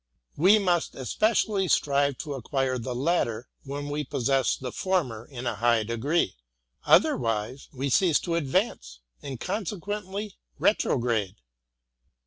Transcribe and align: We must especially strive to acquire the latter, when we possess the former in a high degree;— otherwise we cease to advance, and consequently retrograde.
We 0.35 0.57
must 0.57 0.95
especially 0.95 1.67
strive 1.67 2.17
to 2.23 2.33
acquire 2.33 2.79
the 2.79 2.95
latter, 2.95 3.47
when 3.65 3.87
we 3.87 4.03
possess 4.03 4.55
the 4.57 4.71
former 4.71 5.25
in 5.27 5.45
a 5.45 5.53
high 5.53 5.83
degree;— 5.83 6.37
otherwise 6.87 7.69
we 7.71 7.91
cease 7.91 8.19
to 8.21 8.33
advance, 8.33 9.01
and 9.21 9.39
consequently 9.39 10.33
retrograde. 10.57 11.35